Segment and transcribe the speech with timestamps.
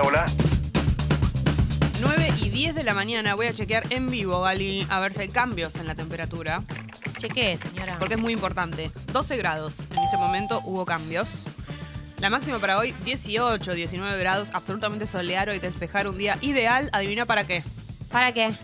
[0.00, 0.26] Hola, hola.
[2.00, 5.22] 9 y 10 de la mañana voy a chequear en vivo, Gali, a ver si
[5.22, 6.62] hay cambios en la temperatura,
[7.18, 7.96] Chequee, señora.
[7.98, 8.92] porque es muy importante.
[9.12, 11.42] 12 grados, en este momento hubo cambios.
[12.20, 16.90] La máxima para hoy, 18, 19 grados, absolutamente soleado y despejar un día ideal.
[16.92, 17.64] ¿Adivina para qué?
[18.12, 18.54] ¿Para qué?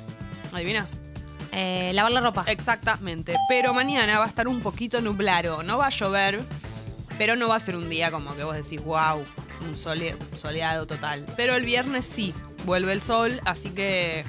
[0.52, 0.86] ¿Adivina?
[1.50, 2.44] Eh, lavar la ropa.
[2.46, 3.34] Exactamente.
[3.48, 5.64] Pero mañana va a estar un poquito nublado.
[5.64, 6.40] No va a llover,
[7.18, 9.24] pero no va a ser un día como que vos decís, wow,
[9.62, 11.24] un sole- soleado total.
[11.36, 12.34] Pero el viernes sí,
[12.64, 14.24] vuelve el sol, así que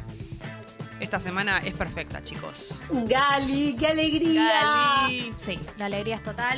[0.99, 2.79] esta semana es perfecta, chicos.
[2.89, 4.43] Gali, qué alegría.
[4.61, 5.33] Gali.
[5.35, 6.57] Sí, la alegría es total.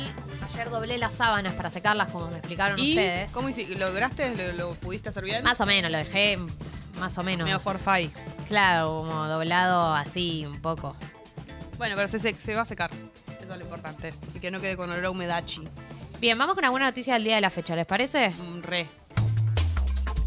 [0.52, 3.32] Ayer doblé las sábanas para secarlas, como me explicaron ¿Y ustedes.
[3.32, 3.74] cómo hiciste?
[3.76, 4.34] ¿Lograste?
[4.52, 5.42] ¿Lo, lo pudiste hacer bien?
[5.44, 6.38] Más o menos, lo dejé
[6.98, 7.44] más o menos.
[7.44, 8.12] Medio forfait.
[8.48, 10.96] Claro, como doblado así un poco.
[11.76, 12.90] Bueno, pero se, se- se va a secar.
[13.40, 14.12] Eso es lo importante.
[14.34, 15.62] Y que no quede con olor a humedachi.
[16.20, 18.30] Bien, vamos con alguna noticia del día de la fecha, ¿les parece?
[18.30, 18.88] Mm, Re.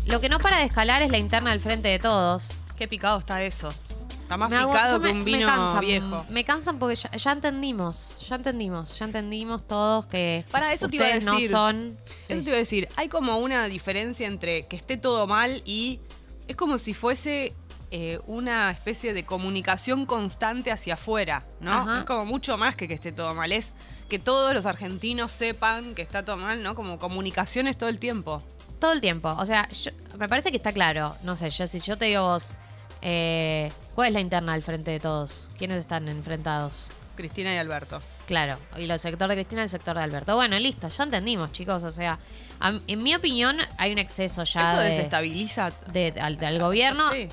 [0.06, 2.64] Lo que no para de escalar es la interna del frente de todos.
[2.78, 3.74] Qué picado está eso.
[4.22, 6.26] Está más hago- picado yo que me- un me vino cansan, viejo.
[6.30, 10.96] Me cansan porque ya, ya entendimos, ya entendimos, ya entendimos todos que Para eso te
[10.96, 11.52] iba a ustedes decir.
[11.52, 11.98] no son.
[12.30, 16.00] Eso te iba a decir, hay como una diferencia entre que esté todo mal y
[16.48, 17.54] es como si fuese
[17.92, 21.72] eh, una especie de comunicación constante hacia afuera, ¿no?
[21.74, 22.00] Ajá.
[22.00, 23.72] Es como mucho más que que esté todo mal, es
[24.10, 26.74] que todos los argentinos sepan que está todo mal, ¿no?
[26.76, 28.42] Como comunicaciones todo el tiempo.
[28.80, 29.30] Todo el tiempo.
[29.38, 31.16] O sea, yo- me parece que está claro.
[31.24, 32.56] No sé, yo, si yo te digo vos,
[33.02, 35.50] eh, ¿cuál es la interna del frente de todos?
[35.58, 36.90] ¿Quiénes están enfrentados?
[37.16, 38.02] Cristina y Alberto.
[38.26, 40.36] Claro, y el sector de Cristina y el sector de Alberto.
[40.36, 41.84] Bueno, listo, ya entendimos, chicos.
[41.84, 42.18] O sea,
[42.60, 45.72] a- en mi opinión, hay un exceso ya Eso de, desestabiliza.
[45.92, 47.12] de- al- del gobierno.
[47.12, 47.28] Sí.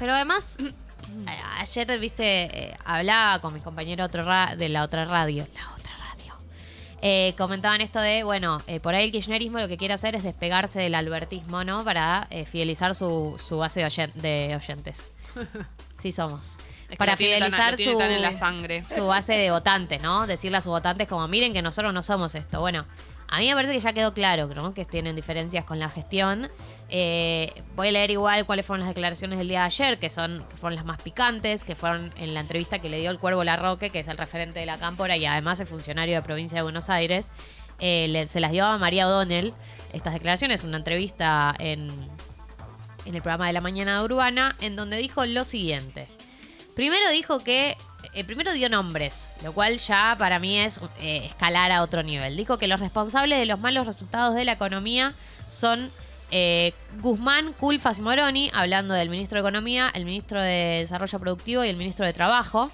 [0.00, 0.56] Pero además,
[1.60, 2.24] ayer, viste,
[2.70, 5.46] eh, hablaba con mis compañeros otro ra- de la otra radio.
[5.54, 6.34] La otra radio.
[7.02, 10.22] Eh, comentaban esto de, bueno, eh, por ahí el kirchnerismo lo que quiere hacer es
[10.24, 11.84] despegarse del albertismo, ¿no?
[11.84, 15.12] Para eh, fidelizar su, su base de, oyen- de oyentes.
[16.00, 16.56] Sí somos.
[16.84, 18.84] Es que Para lo tiene tan- fidelizar lo tiene su, tan en la sangre.
[18.84, 20.26] su base de votantes, ¿no?
[20.26, 22.58] Decirle a sus votantes como, miren que nosotros no somos esto.
[22.60, 22.84] Bueno,
[23.28, 24.74] a mí me parece que ya quedó claro, ¿no?
[24.74, 26.48] Que tienen diferencias con la gestión.
[26.88, 30.44] Eh, voy a leer igual cuáles fueron las declaraciones del día de ayer, que son
[30.50, 33.44] que fueron las más picantes, que fueron en la entrevista que le dio el Cuervo
[33.44, 36.62] Larroque, que es el referente de la Cámpora y además es funcionario de provincia de
[36.62, 37.30] Buenos Aires.
[37.78, 39.54] Eh, le- se las dio a María O'Donnell
[39.92, 41.88] estas declaraciones, una entrevista en,
[43.04, 46.08] en el programa de la mañana urbana, en donde dijo lo siguiente.
[46.74, 47.76] Primero dijo que.
[48.14, 52.36] eh, primero dio nombres, lo cual ya para mí es eh, escalar a otro nivel.
[52.36, 55.14] Dijo que los responsables de los malos resultados de la economía
[55.48, 55.90] son
[56.30, 61.64] eh, Guzmán, Culfas y Moroni, hablando del ministro de Economía, el ministro de Desarrollo Productivo
[61.64, 62.70] y el ministro de Trabajo.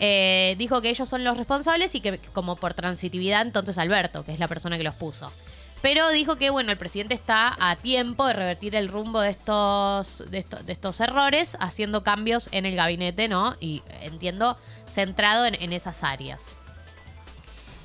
[0.00, 4.32] Eh, dijo que ellos son los responsables y que, como por transitividad, entonces Alberto, que
[4.32, 5.32] es la persona que los puso.
[5.80, 10.24] Pero dijo que, bueno, el presidente está a tiempo de revertir el rumbo de estos,
[10.30, 13.56] de estos, errores, haciendo cambios en el gabinete, ¿no?
[13.60, 16.56] Y entiendo, centrado en, en esas áreas.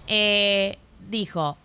[0.08, 0.78] Eh,
[1.10, 1.58] dijo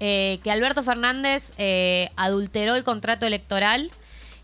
[0.00, 3.90] eh, que Alberto Fernández eh, adulteró el contrato electoral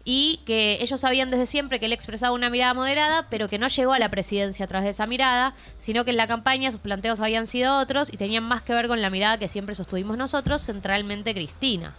[0.09, 3.67] y que ellos sabían desde siempre que él expresaba una mirada moderada, pero que no
[3.67, 6.81] llegó a la presidencia a través de esa mirada, sino que en la campaña sus
[6.81, 10.17] planteos habían sido otros y tenían más que ver con la mirada que siempre sostuvimos
[10.17, 11.93] nosotros, centralmente Cristina.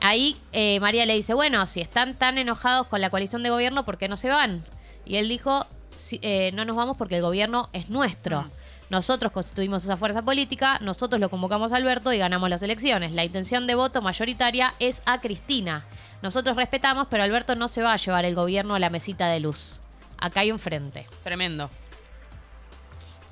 [0.00, 3.84] Ahí eh, María le dice, bueno, si están tan enojados con la coalición de gobierno,
[3.84, 4.64] ¿por qué no se van?
[5.06, 8.50] Y él dijo, "Sí, eh, no nos vamos porque el gobierno es nuestro.
[8.90, 13.12] Nosotros constituimos esa fuerza política, nosotros lo convocamos a Alberto y ganamos las elecciones.
[13.12, 15.84] La intención de voto mayoritaria es a Cristina.
[16.22, 19.38] Nosotros respetamos, pero Alberto no se va a llevar el gobierno a la mesita de
[19.38, 19.80] luz.
[20.18, 21.06] Acá hay un frente.
[21.22, 21.70] Tremendo.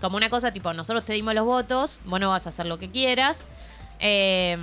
[0.00, 2.78] Como una cosa tipo, nosotros te dimos los votos, vos no vas a hacer lo
[2.78, 3.44] que quieras.
[3.98, 4.56] Eh,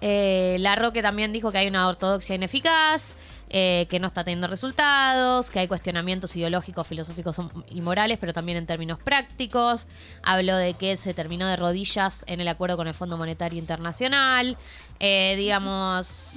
[0.00, 3.16] eh, la Roque también dijo que hay una ortodoxia ineficaz,
[3.50, 8.58] eh, que no está teniendo resultados, que hay cuestionamientos ideológicos, filosóficos y morales, pero también
[8.58, 9.86] en términos prácticos.
[10.22, 14.56] Habló de que se terminó de rodillas en el acuerdo con el Fondo Monetario Internacional.
[15.00, 16.34] Eh, digamos,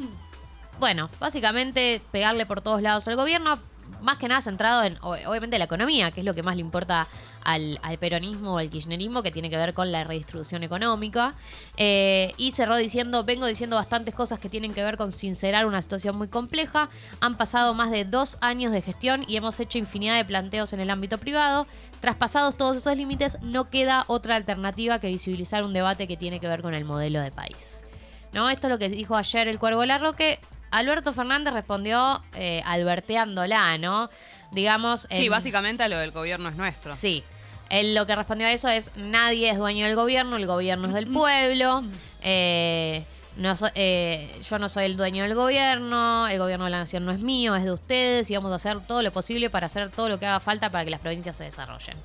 [0.79, 3.59] bueno, básicamente pegarle por todos lados al gobierno,
[4.01, 7.07] más que nada centrado en, obviamente, la economía, que es lo que más le importa
[7.43, 11.35] al, al peronismo o al kirchnerismo, que tiene que ver con la redistribución económica.
[11.77, 15.81] Eh, y cerró diciendo, vengo diciendo bastantes cosas que tienen que ver con sincerar una
[15.81, 16.89] situación muy compleja.
[17.19, 20.79] Han pasado más de dos años de gestión y hemos hecho infinidad de planteos en
[20.79, 21.67] el ámbito privado.
[21.99, 26.47] Traspasados todos esos límites, no queda otra alternativa que visibilizar un debate que tiene que
[26.47, 27.85] ver con el modelo de país.
[28.33, 28.49] ¿no?
[28.49, 30.39] Esto es lo que dijo ayer el Cuervo Larroque.
[30.71, 34.09] Alberto Fernández respondió eh, alberteándola, ¿no?
[34.51, 35.07] Digamos.
[35.11, 36.93] Sí, en- básicamente lo del gobierno es nuestro.
[36.93, 37.23] Sí.
[37.69, 40.93] Él lo que respondió a eso es: nadie es dueño del gobierno, el gobierno es
[40.93, 41.83] del pueblo.
[42.21, 43.05] eh,
[43.37, 47.05] no so- eh, yo no soy el dueño del gobierno, el gobierno de la nación
[47.05, 49.89] no es mío, es de ustedes y vamos a hacer todo lo posible para hacer
[49.89, 51.95] todo lo que haga falta para que las provincias se desarrollen.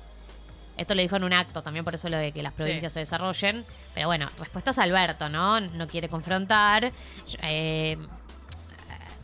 [0.77, 2.99] Esto lo dijo en un acto, también por eso lo de que las provincias se
[2.99, 3.65] desarrollen.
[3.93, 5.59] Pero bueno, respuestas a Alberto, ¿no?
[5.59, 6.91] No quiere confrontar.
[7.41, 7.97] Eh,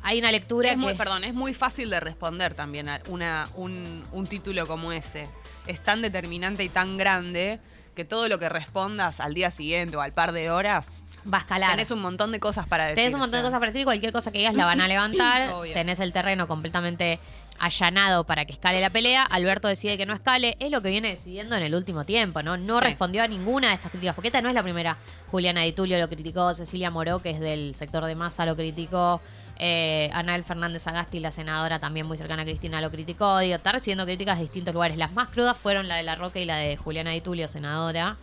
[0.04, 0.80] hay una lectura Es que...
[0.82, 5.28] muy, perdón, es muy fácil de responder también a una, un, un título como ese.
[5.68, 7.60] Es tan determinante y tan grande
[7.96, 11.42] que todo lo que respondas al día siguiente o al par de horas, Va a
[11.42, 11.72] escalar.
[11.72, 12.98] tenés un montón de cosas para decir.
[12.98, 14.82] Tenés un montón o de cosas para decir y cualquier cosa que digas la van
[14.82, 15.52] a levantar.
[15.54, 15.74] Obvio.
[15.74, 17.20] Tenés el terreno completamente
[17.60, 19.24] allanado para que escale la pelea.
[19.24, 20.58] Alberto decide que no escale.
[20.60, 22.58] Es lo que viene decidiendo en el último tiempo, ¿no?
[22.58, 22.86] No Sí.
[22.86, 24.16] respondió a ninguna de estas críticas.
[24.16, 24.98] Porque esta no es la primera.
[25.32, 29.22] Juliana Di Tulio lo criticó, Cecilia Moró, que es del sector de masa, lo criticó.
[29.60, 33.40] Eh, Anael Fernández Agasti, la senadora también muy cercana a Cristina, lo criticó.
[33.40, 34.98] Digo, está recibiendo críticas de distintos lugares.
[34.98, 38.18] Las más crudas fueron la de La Roca y la de Juliana Di Tulio, senadora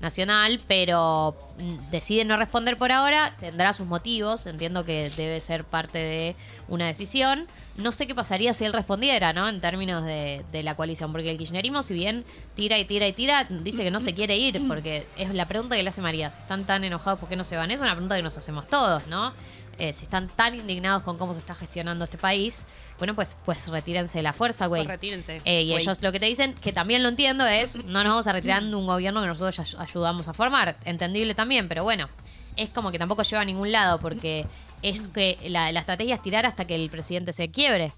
[0.00, 5.64] nacional, pero mm, decide no responder por ahora, tendrá sus motivos, entiendo que debe ser
[5.64, 6.36] parte de
[6.68, 7.46] una decisión.
[7.76, 9.48] No sé qué pasaría si él respondiera, ¿no?
[9.48, 12.24] En términos de, de la coalición, porque el kirchnerismo, si bien
[12.54, 15.74] tira y tira y tira, dice que no se quiere ir, porque es la pregunta
[15.74, 17.70] que le hace María, si están tan enojados, ¿por qué no se van?
[17.70, 19.32] Es una pregunta que nos hacemos todos, ¿no?
[19.78, 22.66] Eh, si están tan indignados con cómo se está gestionando este país,
[22.98, 24.82] bueno, pues, pues retírense de la fuerza, güey.
[24.82, 25.40] Pues retírense.
[25.44, 25.82] Eh, y güey.
[25.82, 28.62] ellos lo que te dicen, que también lo entiendo, es no nos vamos a retirar
[28.62, 30.76] de un gobierno que nosotros ya ayudamos a formar.
[30.84, 32.08] Entendible también, pero bueno,
[32.56, 34.46] es como que tampoco lleva a ningún lado porque
[34.82, 37.92] es que la, la estrategia es tirar hasta que el presidente se quiebre.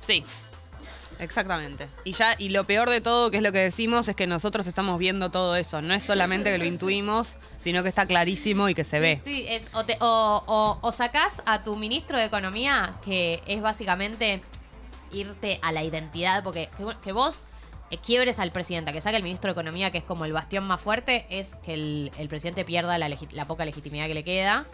[0.00, 0.24] Sí.
[1.18, 1.88] Exactamente.
[2.04, 4.66] Y ya, y lo peor de todo, que es lo que decimos, es que nosotros
[4.66, 5.82] estamos viendo todo eso.
[5.82, 9.20] No es solamente que lo intuimos, sino que está clarísimo y que se ve.
[9.24, 13.60] Sí, es, o, te- o, o- o sacás a tu ministro de Economía, que es
[13.60, 14.40] básicamente
[15.12, 17.46] irte a la identidad, porque que, que vos
[17.90, 20.64] eh, quiebres al presidente, que saque el ministro de Economía, que es como el bastión
[20.66, 24.66] más fuerte, es que el, el presidente pierda la, la poca legitimidad que le queda.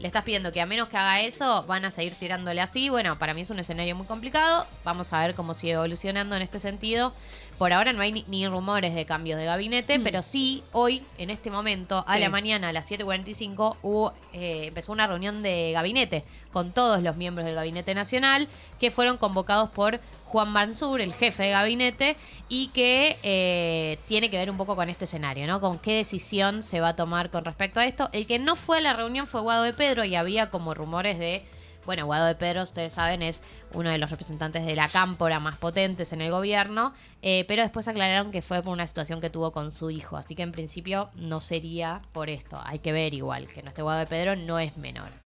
[0.00, 2.88] Le estás pidiendo que a menos que haga eso, van a seguir tirándole así.
[2.88, 4.64] Bueno, para mí es un escenario muy complicado.
[4.84, 7.12] Vamos a ver cómo sigue evolucionando en este sentido.
[7.58, 11.30] Por ahora no hay ni, ni rumores de cambios de gabinete, pero sí, hoy, en
[11.30, 12.20] este momento, a Sí.
[12.20, 16.22] la mañana, a las 7.45, hubo, eh, empezó una reunión de gabinete
[16.52, 18.46] con todos los miembros del Gabinete Nacional
[18.78, 19.98] que fueron convocados por
[20.28, 22.16] Juan Mansur, el jefe de gabinete,
[22.48, 25.60] y que eh, tiene que ver un poco con este escenario, ¿no?
[25.60, 28.08] Con qué decisión se va a tomar con respecto a esto.
[28.12, 31.18] El que no fue a la reunión fue Guado de Pedro y había como rumores
[31.18, 31.44] de.
[31.86, 33.42] Bueno, Guado de Pedro, ustedes saben, es
[33.72, 36.92] uno de los representantes de la cámpora más potentes en el gobierno,
[37.22, 40.34] eh, pero después aclararon que fue por una situación que tuvo con su hijo, así
[40.34, 42.60] que en principio no sería por esto.
[42.62, 45.26] Hay que ver igual, que no esté Guado de Pedro no es menor.